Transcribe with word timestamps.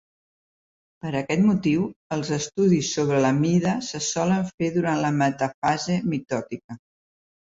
Per 1.05 1.09
aquest 1.17 1.43
motiu, 1.49 1.83
els 2.17 2.31
estudis 2.37 2.89
sobre 2.97 3.19
la 3.25 3.31
mida 3.41 3.75
se 3.89 4.01
solen 4.07 4.49
fer 4.61 4.69
durant 4.79 5.03
la 5.05 5.13
metafase 5.21 5.99
mitòtica. 6.15 6.79